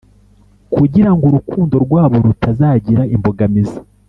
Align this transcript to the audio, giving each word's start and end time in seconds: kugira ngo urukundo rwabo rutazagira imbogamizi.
kugira 0.75 1.09
ngo 1.13 1.23
urukundo 1.29 1.75
rwabo 1.85 2.15
rutazagira 2.25 3.01
imbogamizi. 3.15 3.79